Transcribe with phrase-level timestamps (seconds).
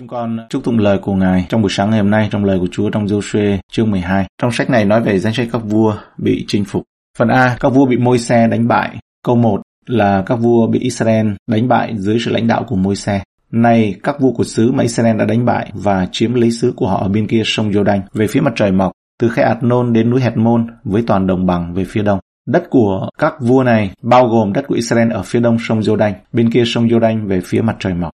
[0.00, 2.58] Chúng con chúc tụng lời của Ngài trong buổi sáng ngày hôm nay trong lời
[2.58, 4.26] của Chúa trong Joshua chương 12.
[4.42, 6.82] Trong sách này nói về danh sách các vua bị chinh phục.
[7.18, 8.96] Phần A, các vua bị môi xe đánh bại.
[9.24, 12.96] Câu 1 là các vua bị Israel đánh bại dưới sự lãnh đạo của môi
[12.96, 13.22] xe.
[13.50, 16.88] Này, các vua của xứ mà Israel đã đánh bại và chiếm lấy xứ của
[16.88, 20.20] họ ở bên kia sông Giô-đanh về phía mặt trời mọc, từ Khe-ạt-nôn đến núi
[20.20, 22.18] Hẹt-môn với toàn đồng bằng về phía đông.
[22.46, 26.12] Đất của các vua này bao gồm đất của Israel ở phía đông sông Giô-đanh
[26.32, 28.10] bên kia sông Giô-đanh về phía mặt trời mọc.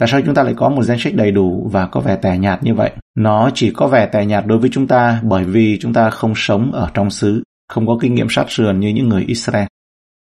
[0.00, 2.38] Tại sao chúng ta lại có một danh sách đầy đủ và có vẻ tẻ
[2.38, 2.92] nhạt như vậy?
[3.16, 6.32] Nó chỉ có vẻ tẻ nhạt đối với chúng ta bởi vì chúng ta không
[6.36, 9.66] sống ở trong xứ, không có kinh nghiệm sát sườn như những người Israel.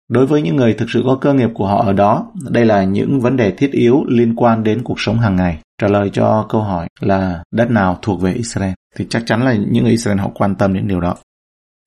[0.10, 2.84] Đối với những người thực sự có cơ nghiệp của họ ở đó, đây là
[2.84, 5.58] những vấn đề thiết yếu liên quan đến cuộc sống hàng ngày.
[5.82, 9.54] Trả lời cho câu hỏi là đất nào thuộc về Israel thì chắc chắn là
[9.54, 11.16] những người Israel họ quan tâm đến điều đó.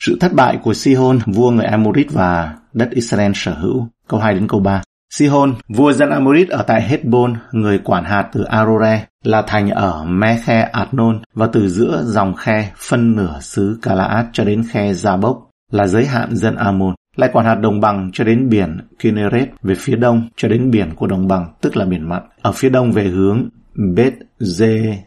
[0.04, 3.86] Sự thất bại của Sihon, vua người Amorit và đất Israel sở hữu.
[4.08, 4.82] Câu 2 đến câu 3.
[5.16, 10.04] Sihon, vua dân Amorit ở tại Hezbon, người quản hạt từ Arore, là thành ở
[10.04, 14.92] mé khe Adnon và từ giữa dòng khe phân nửa xứ Calaat cho đến khe
[14.92, 15.40] Jabok
[15.72, 19.74] là giới hạn dân Amon lại quản hạt đồng bằng cho đến biển Kinneret về
[19.74, 22.22] phía đông cho đến biển của đồng bằng, tức là biển mặn.
[22.42, 23.48] Ở phía đông về hướng
[23.96, 24.14] Bet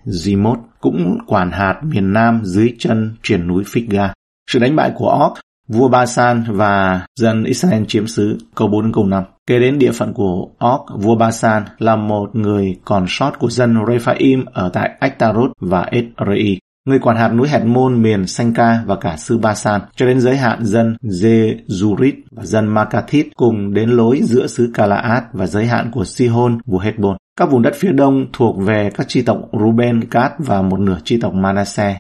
[0.03, 4.09] Zimot cũng quản hạt miền nam dưới chân triển núi Figa.
[4.51, 5.33] Sự đánh bại của Og,
[5.67, 9.23] vua Basan và dân Israel chiếm xứ, câu 4 câu 5.
[9.47, 13.77] Kế đến địa phận của Og, vua Basan là một người còn sót của dân
[13.87, 18.95] Rephaim ở tại Ektarot và Edrei người quản hạt núi Hẹt Môn miền Sanka và
[18.95, 24.19] cả xứ Basan, cho đến giới hạn dân Jezurit và dân Makathit cùng đến lối
[24.23, 27.15] giữa xứ Kalaat và giới hạn của Sihon, vua Hezbon.
[27.39, 30.97] Các vùng đất phía đông thuộc về các chi tộc Ruben, Gad và một nửa
[31.03, 31.97] chi tộc Manasseh.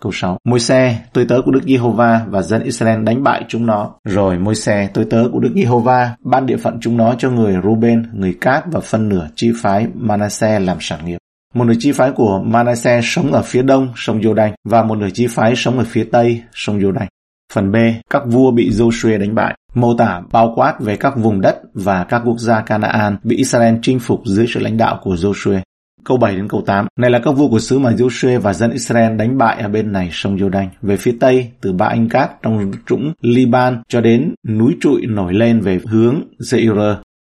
[0.00, 0.38] Câu 6.
[0.44, 3.90] Môi xe, tôi tớ của Đức Giê-hô-va và dân Israel đánh bại chúng nó.
[4.04, 7.56] Rồi môi xe, tôi tớ của Đức Giê-hô-va ban địa phận chúng nó cho người
[7.64, 11.18] Ruben, người Cát và phân nửa chi phái Manasseh làm sản nghiệp.
[11.54, 15.10] Một nửa chi phái của Manasseh sống ở phía đông sông Jordan và một nửa
[15.10, 17.06] chi phái sống ở phía tây sông Jordan.
[17.52, 17.76] Phần B,
[18.10, 22.04] các vua bị Joshua đánh bại, mô tả bao quát về các vùng đất và
[22.04, 25.60] các quốc gia Canaan bị Israel chinh phục dưới sự lãnh đạo của Joshua.
[26.04, 26.86] Câu 7 đến câu 8.
[26.96, 29.92] Này là các vua của xứ mà Joshua và dân Israel đánh bại ở bên
[29.92, 34.34] này sông Jordan, về phía tây từ Ba Anh Cát trong trũng Liban cho đến
[34.48, 36.70] núi trụi nổi lên về hướng Seir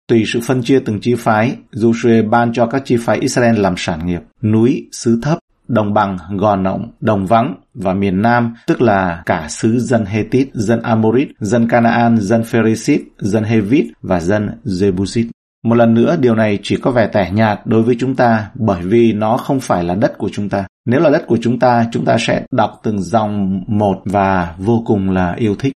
[0.09, 3.75] Tùy sự phân chia từng chi phái, Joshua ban cho các chi phái Israel làm
[3.77, 5.39] sản nghiệp, núi, xứ thấp,
[5.69, 10.49] đồng bằng, gò nộng, đồng vắng và miền Nam, tức là cả xứ dân Hethit,
[10.53, 15.27] dân Amorit, dân Canaan, dân Pharisip, dân Hevit và dân Jebusit.
[15.67, 18.83] Một lần nữa, điều này chỉ có vẻ tẻ nhạt đối với chúng ta bởi
[18.83, 20.67] vì nó không phải là đất của chúng ta.
[20.85, 24.83] Nếu là đất của chúng ta, chúng ta sẽ đọc từng dòng một và vô
[24.87, 25.73] cùng là yêu thích.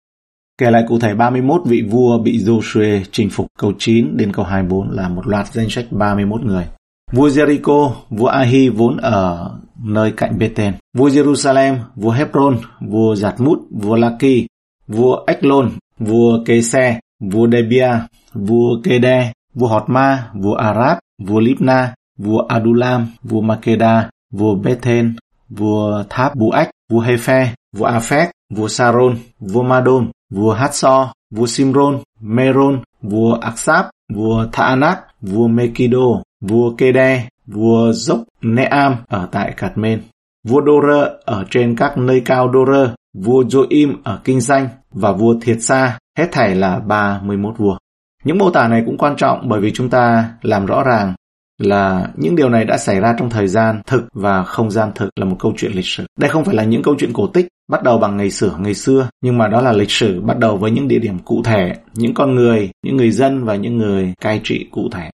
[0.57, 4.45] Kể lại cụ thể 31 vị vua bị Joshua chinh phục câu 9 đến câu
[4.45, 6.65] 24 là một loạt danh sách 31 người.
[7.11, 9.51] Vua Jericho, vua Ahi vốn ở
[9.83, 14.45] nơi cạnh Bethel, vua Jerusalem, vua Hebron, vua Giatmut, vua Laki,
[14.87, 15.69] vua Eklon,
[15.99, 17.99] vua Kese, vua Debia,
[18.33, 25.15] vua Kede, vua hột ma, vua Arad, vua Libna, vua Adulam, vua Makeda, vua bethen,
[25.49, 31.99] vua Tháp Buach, vua Hefe, vua Afek, vua Saron, vua Madon, vua Hatso, vua Simron,
[32.21, 39.77] Meron, vua Aksap, vua Thaanak, vua Mekido, vua Kede, vua Dốc Neam ở tại Cạt
[39.77, 40.01] Mên,
[40.47, 45.35] vua Dore ở trên các nơi cao Dore, vua Joim ở Kinh Danh và vua
[45.41, 47.77] Thiệt Sa, hết thảy là 31 vua.
[48.23, 51.13] Những mô tả này cũng quan trọng bởi vì chúng ta làm rõ ràng
[51.57, 55.09] là những điều này đã xảy ra trong thời gian thực và không gian thực
[55.15, 56.05] là một câu chuyện lịch sử.
[56.19, 58.73] Đây không phải là những câu chuyện cổ tích bắt đầu bằng ngày xưa ngày
[58.73, 61.75] xưa, nhưng mà đó là lịch sử bắt đầu với những địa điểm cụ thể,
[61.93, 65.09] những con người, những người dân và những người cai trị cụ thể.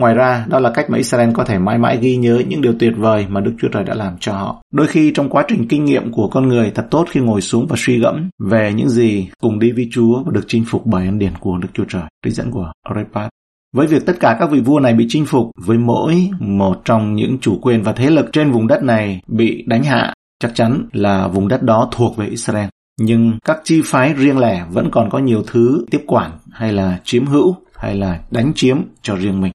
[0.00, 2.74] Ngoài ra, đó là cách mà Israel có thể mãi mãi ghi nhớ những điều
[2.78, 4.62] tuyệt vời mà Đức Chúa Trời đã làm cho họ.
[4.72, 7.66] Đôi khi trong quá trình kinh nghiệm của con người thật tốt khi ngồi xuống
[7.66, 11.06] và suy gẫm về những gì cùng đi với Chúa và được chinh phục bởi
[11.06, 12.02] ân điển của Đức Chúa Trời.
[12.24, 13.30] Trích dẫn của Repat.
[13.76, 17.14] Với việc tất cả các vị vua này bị chinh phục, với mỗi một trong
[17.14, 20.88] những chủ quyền và thế lực trên vùng đất này bị đánh hạ, chắc chắn
[20.92, 22.68] là vùng đất đó thuộc về Israel.
[23.00, 27.00] Nhưng các chi phái riêng lẻ vẫn còn có nhiều thứ tiếp quản hay là
[27.04, 29.52] chiếm hữu hay là đánh chiếm cho riêng mình.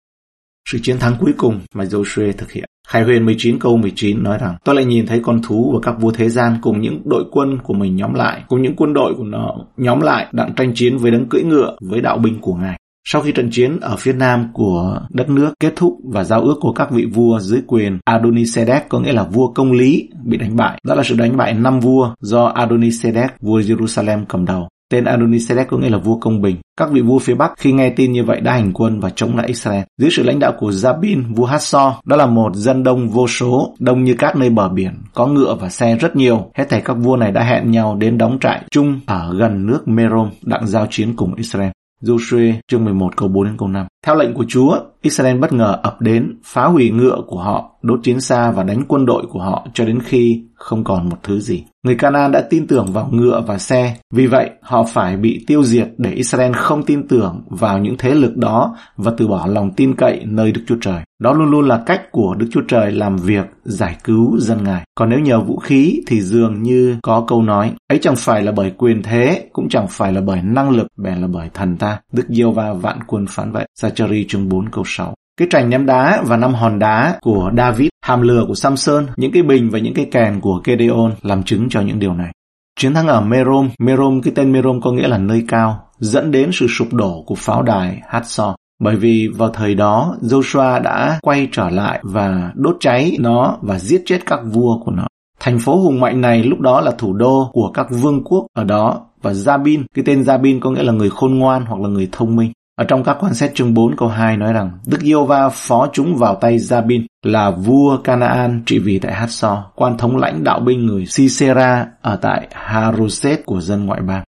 [0.69, 2.65] Sự chiến thắng cuối cùng mà Joshua thực hiện.
[2.87, 6.01] Khải huyền 19 câu 19 nói rằng Tôi lại nhìn thấy con thú và các
[6.01, 9.13] vua thế gian cùng những đội quân của mình nhóm lại, cùng những quân đội
[9.17, 12.55] của nó nhóm lại đặng tranh chiến với đấng cưỡi ngựa với đạo binh của
[12.55, 12.77] Ngài.
[13.05, 16.55] Sau khi trận chiến ở phía nam của đất nước kết thúc và giao ước
[16.61, 20.55] của các vị vua dưới quyền Adonisedek có nghĩa là vua công lý bị đánh
[20.55, 20.79] bại.
[20.83, 24.67] Đó là sự đánh bại năm vua do Adonisedek vua Jerusalem cầm đầu.
[24.91, 26.55] Tên Adonisedek có nghĩa là vua công bình.
[26.77, 29.38] Các vị vua phía Bắc khi nghe tin như vậy đã hành quân và chống
[29.38, 29.83] lại Israel.
[29.97, 33.75] Dưới sự lãnh đạo của Jabin, vua Hassor, đó là một dân đông vô số,
[33.79, 36.51] đông như các nơi bờ biển, có ngựa và xe rất nhiều.
[36.53, 39.88] Hết thảy các vua này đã hẹn nhau đến đóng trại chung ở gần nước
[39.88, 41.71] Merom, đặng giao chiến cùng Israel.
[42.03, 43.87] Joshua chương 11 câu 4 đến câu 5.
[44.06, 48.00] Theo lệnh của Chúa, Israel bất ngờ ập đến, phá hủy ngựa của họ, đốt
[48.03, 51.39] chiến xa và đánh quân đội của họ cho đến khi không còn một thứ
[51.39, 51.63] gì.
[51.86, 55.63] Người Canaan đã tin tưởng vào ngựa và xe, vì vậy họ phải bị tiêu
[55.63, 59.71] diệt để Israel không tin tưởng vào những thế lực đó và từ bỏ lòng
[59.75, 61.01] tin cậy nơi Đức Chúa Trời.
[61.19, 64.83] Đó luôn luôn là cách của Đức Chúa Trời làm việc giải cứu dân Ngài.
[64.95, 68.51] Còn nếu nhờ vũ khí thì dường như có câu nói, ấy chẳng phải là
[68.51, 72.00] bởi quyền thế, cũng chẳng phải là bởi năng lực, bèn là bởi thần ta.
[72.13, 73.68] Đức Diêu va vạn quân phán vậy.
[73.91, 77.89] Zachary chương 4 câu 6 cái trành ném đá và năm hòn đá của David,
[78.05, 81.69] hàm lửa của Samson, những cái bình và những cái kèn của Gedeon làm chứng
[81.69, 82.31] cho những điều này.
[82.79, 86.49] Chiến thắng ở Merom, Merom cái tên Merom có nghĩa là nơi cao, dẫn đến
[86.53, 88.49] sự sụp đổ của pháo đài Hatsor,
[88.79, 93.79] Bởi vì vào thời đó, Joshua đã quay trở lại và đốt cháy nó và
[93.79, 95.07] giết chết các vua của nó.
[95.39, 98.63] Thành phố hùng mạnh này lúc đó là thủ đô của các vương quốc ở
[98.63, 102.09] đó và Jabin, cái tên Jabin có nghĩa là người khôn ngoan hoặc là người
[102.11, 102.51] thông minh.
[102.81, 105.89] Ở trong các quan xét chương 4 câu 2 nói rằng Đức Giê va phó
[105.94, 110.60] chúng vào tay Jabin là vua Canaan trị vì tại Hatzor, quan thống lãnh đạo
[110.60, 114.24] binh người Sisera ở tại Haruset của dân ngoại bang.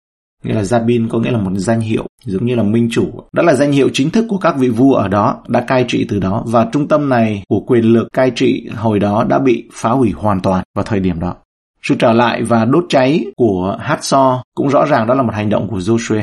[0.44, 3.10] Nghĩa là Jabin có nghĩa là một danh hiệu, giống như là minh chủ.
[3.32, 6.06] Đó là danh hiệu chính thức của các vị vua ở đó, đã cai trị
[6.08, 6.42] từ đó.
[6.46, 10.10] Và trung tâm này của quyền lực cai trị hồi đó đã bị phá hủy
[10.10, 11.34] hoàn toàn vào thời điểm đó.
[11.82, 15.50] Sự trở lại và đốt cháy của Hatzor cũng rõ ràng đó là một hành
[15.50, 16.22] động của Joshua.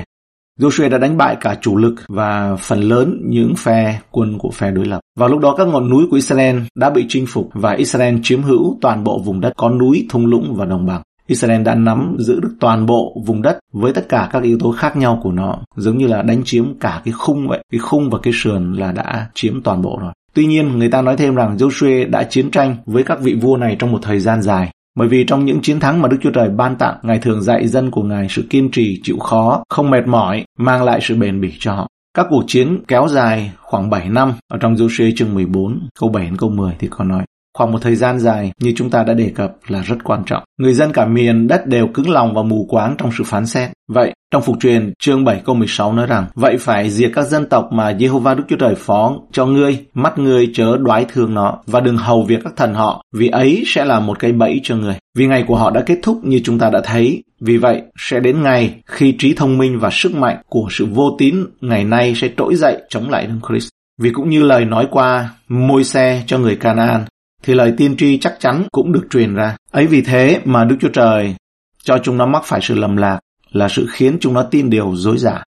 [0.60, 4.72] Joshua đã đánh bại cả chủ lực và phần lớn những phe quân của phe
[4.72, 5.00] đối lập.
[5.20, 8.44] Vào lúc đó các ngọn núi của Israel đã bị chinh phục và Israel chiếm
[8.44, 11.02] hữu toàn bộ vùng đất có núi, thung lũng và đồng bằng.
[11.28, 14.72] Israel đã nắm giữ được toàn bộ vùng đất với tất cả các yếu tố
[14.72, 17.64] khác nhau của nó, giống như là đánh chiếm cả cái khung vậy.
[17.72, 20.12] Cái khung và cái sườn là đã chiếm toàn bộ rồi.
[20.34, 23.58] Tuy nhiên, người ta nói thêm rằng Joshua đã chiến tranh với các vị vua
[23.58, 26.32] này trong một thời gian dài bởi vì trong những chiến thắng mà Đức Chúa
[26.32, 29.90] Trời ban tặng, Ngài thường dạy dân của Ngài sự kiên trì, chịu khó, không
[29.90, 31.88] mệt mỏi, mang lại sự bền bỉ cho họ.
[32.14, 36.26] Các cuộc chiến kéo dài khoảng 7 năm ở trong Joshua chương 14, câu 7
[36.26, 37.24] đến câu 10 thì có nói
[37.60, 40.44] khoảng một thời gian dài như chúng ta đã đề cập là rất quan trọng.
[40.60, 43.70] Người dân cả miền đất đều cứng lòng và mù quáng trong sự phán xét.
[43.88, 47.50] Vậy, trong phục truyền, chương 7 câu 16 nói rằng, Vậy phải diệt các dân
[47.50, 51.58] tộc mà Jehovah Đức Chúa Trời phó cho ngươi, mắt ngươi chớ đoái thương nó,
[51.66, 54.76] và đừng hầu việc các thần họ, vì ấy sẽ là một cây bẫy cho
[54.76, 54.96] người.
[55.18, 58.20] Vì ngày của họ đã kết thúc như chúng ta đã thấy, vì vậy sẽ
[58.20, 62.14] đến ngày khi trí thông minh và sức mạnh của sự vô tín ngày nay
[62.16, 63.70] sẽ trỗi dậy chống lại Đức Christ.
[64.02, 67.06] Vì cũng như lời nói qua môi xe cho người Canaan,
[67.44, 69.56] thì lời tiên tri chắc chắn cũng được truyền ra.
[69.72, 71.36] Ấy vì thế mà Đức Chúa Trời
[71.84, 73.20] cho chúng nó mắc phải sự lầm lạc
[73.52, 75.44] là sự khiến chúng nó tin điều dối giả.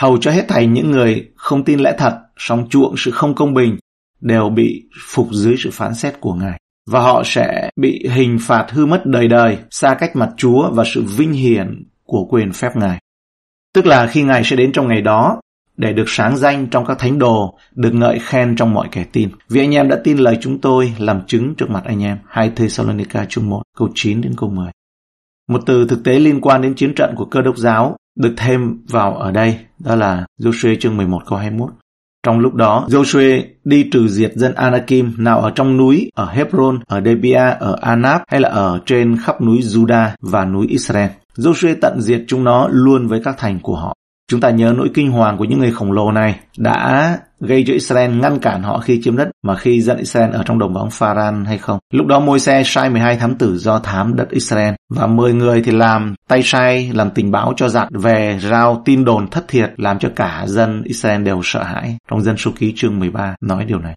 [0.00, 3.54] Hầu cho hết thảy những người không tin lẽ thật, song chuộng sự không công
[3.54, 3.76] bình,
[4.20, 6.60] đều bị phục dưới sự phán xét của Ngài.
[6.90, 10.84] Và họ sẽ bị hình phạt hư mất đời đời, xa cách mặt Chúa và
[10.94, 12.98] sự vinh hiển của quyền phép Ngài.
[13.74, 15.40] Tức là khi Ngài sẽ đến trong ngày đó,
[15.76, 19.28] để được sáng danh trong các thánh đồ, được ngợi khen trong mọi kẻ tin.
[19.48, 22.18] Vì anh em đã tin lời chúng tôi làm chứng trước mặt anh em.
[22.28, 24.70] 2 Thessalonica chương 1, câu 9 đến câu 10.
[25.48, 28.84] Một từ thực tế liên quan đến chiến trận của cơ đốc giáo được thêm
[28.88, 31.70] vào ở đây, đó là Joshua chương 11 câu 21.
[32.22, 36.80] Trong lúc đó, Joshua đi trừ diệt dân Anakim nào ở trong núi, ở Hebron,
[36.86, 41.10] ở Debia, ở Anab hay là ở trên khắp núi Juda và núi Israel.
[41.36, 43.94] Joshua tận diệt chúng nó luôn với các thành của họ.
[44.30, 47.72] Chúng ta nhớ nỗi kinh hoàng của những người khổng lồ này đã gây cho
[47.72, 50.90] Israel ngăn cản họ khi chiếm đất mà khi dẫn Israel ở trong đồng bằng
[50.90, 51.78] Pharan hay không.
[51.92, 55.62] Lúc đó môi xe sai 12 thám tử do thám đất Israel và 10 người
[55.62, 59.72] thì làm tay sai, làm tình báo cho dặn về rao tin đồn thất thiệt
[59.76, 61.96] làm cho cả dân Israel đều sợ hãi.
[62.10, 63.94] Trong dân số ký chương 13 nói điều này.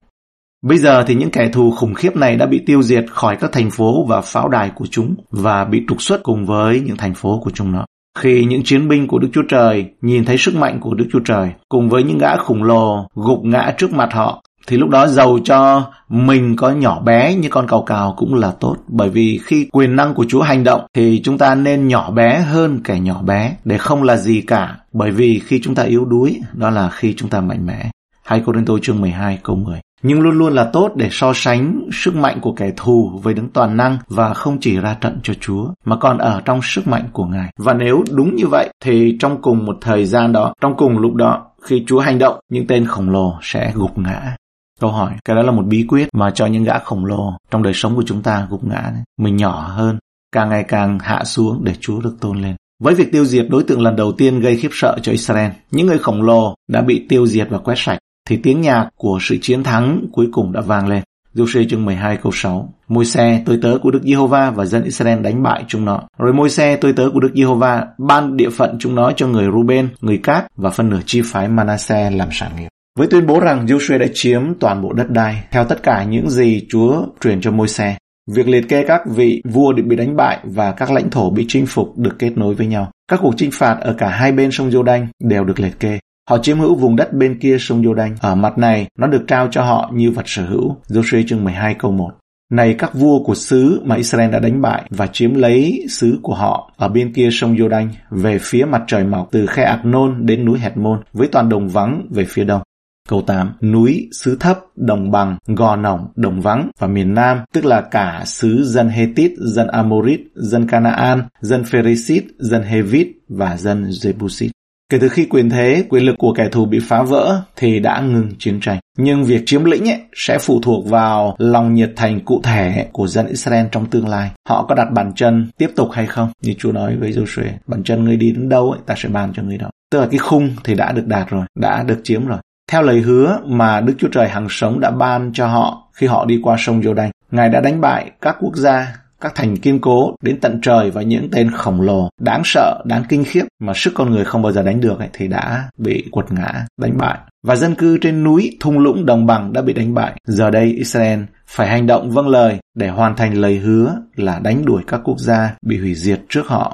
[0.64, 3.52] Bây giờ thì những kẻ thù khủng khiếp này đã bị tiêu diệt khỏi các
[3.52, 7.14] thành phố và pháo đài của chúng và bị trục xuất cùng với những thành
[7.14, 7.86] phố của chúng nó.
[8.20, 11.20] Khi những chiến binh của Đức Chúa Trời nhìn thấy sức mạnh của Đức Chúa
[11.20, 15.08] Trời cùng với những gã khủng lồ gục ngã trước mặt họ, thì lúc đó
[15.08, 18.76] giàu cho mình có nhỏ bé như con cào cào cũng là tốt.
[18.88, 22.40] Bởi vì khi quyền năng của Chúa hành động thì chúng ta nên nhỏ bé
[22.40, 24.78] hơn kẻ nhỏ bé để không là gì cả.
[24.94, 27.90] Bởi vì khi chúng ta yếu đuối, đó là khi chúng ta mạnh mẽ.
[28.24, 32.16] 2 Tô chương 12 câu 10 nhưng luôn luôn là tốt để so sánh sức
[32.16, 35.68] mạnh của kẻ thù với đấng toàn năng và không chỉ ra trận cho Chúa
[35.86, 37.54] mà còn ở trong sức mạnh của Ngài.
[37.58, 41.14] Và nếu đúng như vậy thì trong cùng một thời gian đó, trong cùng lúc
[41.14, 44.36] đó khi Chúa hành động, những tên khổng lồ sẽ gục ngã.
[44.80, 47.64] Câu hỏi, cái đó là một bí quyết mà cho những gã khổng lồ trong
[47.64, 48.92] đời sống của chúng ta gục ngã.
[49.20, 49.98] Mình nhỏ hơn,
[50.32, 52.56] càng ngày càng hạ xuống để Chúa được tôn lên.
[52.84, 55.88] Với việc tiêu diệt đối tượng lần đầu tiên gây khiếp sợ cho Israel, những
[55.88, 59.38] người khổng lồ đã bị tiêu diệt và quét sạch, thì tiếng nhạc của sự
[59.42, 61.04] chiến thắng cuối cùng đã vang lên.
[61.34, 65.22] Giô-suê chương 12 câu 6 Môi xe tôi tớ của Đức Giê-hô-va và dân Israel
[65.22, 66.04] đánh bại chúng nó.
[66.18, 69.46] Rồi môi xe tôi tớ của Đức Giê-hô-va ban địa phận chúng nó cho người
[69.54, 72.68] Ruben, người Cát và phân nửa chi phái Manasseh làm sản nghiệp.
[72.98, 76.30] Với tuyên bố rằng Joshua đã chiếm toàn bộ đất đai theo tất cả những
[76.30, 77.98] gì Chúa truyền cho môi xe.
[78.32, 81.66] Việc liệt kê các vị vua bị đánh bại và các lãnh thổ bị chinh
[81.66, 82.92] phục được kết nối với nhau.
[83.08, 86.00] Các cuộc chinh phạt ở cả hai bên sông Giô-đanh đều được liệt kê.
[86.30, 88.16] Họ chiếm hữu vùng đất bên kia sông Giô-đanh.
[88.22, 90.76] Ở mặt này, nó được trao cho họ như vật sở hữu.
[90.88, 92.12] Joshua chương 12 câu 1.
[92.52, 96.36] Này các vua của xứ mà Israel đã đánh bại và chiếm lấy xứ của
[96.36, 100.26] họ ở bên kia sông Giô-đanh về phía mặt trời mọc từ khe Ạc Nôn
[100.26, 102.62] đến núi Hẹt Môn với toàn đồng vắng về phía đông.
[103.10, 103.54] Câu 8.
[103.62, 108.24] Núi, xứ thấp, đồng bằng, gò nỏng, đồng vắng và miền Nam, tức là cả
[108.26, 114.50] xứ dân Hethit, dân Amorit, dân Canaan, dân Pheresit, dân Hevit và dân Jebusit.
[114.90, 118.02] Kể từ khi quyền thế, quyền lực của kẻ thù bị phá vỡ thì đã
[118.02, 118.80] ngừng chiến tranh.
[118.98, 123.08] Nhưng việc chiếm lĩnh ấy sẽ phụ thuộc vào lòng nhiệt thành cụ thể của
[123.08, 124.32] dân Israel trong tương lai.
[124.50, 126.32] Họ có đặt bàn chân tiếp tục hay không?
[126.42, 129.34] Như Chúa nói với Joshua, bàn chân ngươi đi đến đâu ấy, ta sẽ ban
[129.34, 129.70] cho ngươi đó.
[129.92, 132.40] Tức là cái khung thì đã được đạt rồi, đã được chiếm rồi.
[132.72, 136.26] Theo lời hứa mà Đức Chúa Trời hằng sống đã ban cho họ khi họ
[136.26, 140.16] đi qua sông Giô-đanh, Ngài đã đánh bại các quốc gia, các thành kiên cố
[140.24, 143.94] đến tận trời và những tên khổng lồ đáng sợ, đáng kinh khiếp mà sức
[143.96, 147.18] con người không bao giờ đánh được ấy, thì đã bị quật ngã, đánh bại.
[147.44, 150.14] Và dân cư trên núi, thung lũng, đồng bằng đã bị đánh bại.
[150.28, 154.66] Giờ đây Israel phải hành động vâng lời để hoàn thành lời hứa là đánh
[154.66, 156.74] đuổi các quốc gia bị hủy diệt trước họ.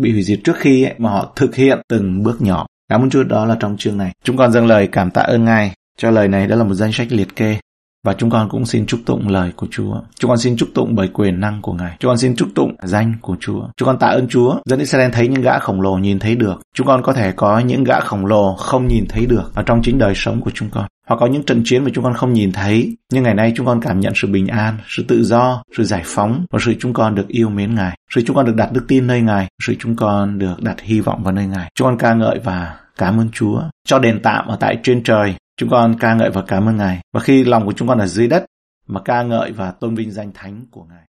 [0.00, 2.66] Bị hủy diệt trước khi ấy, mà họ thực hiện từng bước nhỏ.
[2.88, 4.12] Cảm ơn Chúa đó là trong chương này.
[4.24, 6.92] Chúng con dâng lời cảm tạ ơn Ngài cho lời này đó là một danh
[6.92, 7.56] sách liệt kê.
[8.06, 9.94] Và chúng con cũng xin chúc tụng lời của Chúa.
[10.18, 11.96] Chúng con xin chúc tụng bởi quyền năng của Ngài.
[12.00, 13.62] Chúng con xin chúc tụng danh của Chúa.
[13.76, 14.56] Chúng con tạ ơn Chúa.
[14.64, 16.62] Dân Israel thấy những gã khổng lồ nhìn thấy được.
[16.74, 19.80] Chúng con có thể có những gã khổng lồ không nhìn thấy được ở trong
[19.82, 20.86] chính đời sống của chúng con.
[21.08, 22.96] Hoặc có những trận chiến mà chúng con không nhìn thấy.
[23.12, 26.02] Nhưng ngày nay chúng con cảm nhận sự bình an, sự tự do, sự giải
[26.04, 27.98] phóng và sự chúng con được yêu mến Ngài.
[28.14, 29.46] Sự chúng con được đặt đức tin nơi Ngài.
[29.62, 31.70] Sự chúng con được đặt hy vọng vào nơi Ngài.
[31.74, 35.34] Chúng con ca ngợi và cảm ơn Chúa cho đền tạm ở tại trên trời.
[35.62, 37.00] Chúng con ca ngợi và cảm ơn Ngài.
[37.12, 38.44] Và khi lòng của chúng con ở dưới đất,
[38.86, 41.06] mà ca ngợi và tôn vinh danh thánh của Ngài.